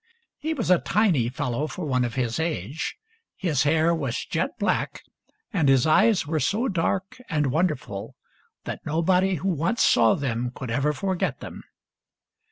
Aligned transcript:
He 0.39 0.55
was 0.55 0.71
a 0.71 0.79
tiny 0.79 1.29
fellow 1.29 1.67
for 1.67 1.85
one 1.85 2.03
of 2.03 2.15
his 2.15 2.39
age. 2.39 2.95
His 3.35 3.61
hair 3.69 3.93
was 3.93 4.25
jet 4.25 4.57
black, 4.57 5.03
and 5.53 5.69
his 5.69 5.85
eyes 5.85 6.25
were 6.25 6.39
so 6.39 6.67
dark 6.67 7.21
and 7.29 7.51
wonderful 7.51 8.15
that 8.63 8.83
nobody 8.83 9.35
who 9.35 9.49
once 9.49 9.83
saw 9.83 10.15
them 10.15 10.49
could 10.55 10.71
ever 10.71 10.91
forget 10.91 11.39
them. 11.39 11.61